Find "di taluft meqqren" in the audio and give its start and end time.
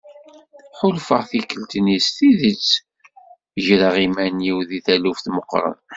4.69-5.77